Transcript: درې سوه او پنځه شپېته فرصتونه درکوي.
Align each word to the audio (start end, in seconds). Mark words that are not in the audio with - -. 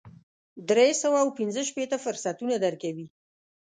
درې 0.69 0.87
سوه 1.01 1.17
او 1.23 1.29
پنځه 1.37 1.61
شپېته 1.69 1.97
فرصتونه 2.05 2.55
درکوي. 2.65 3.07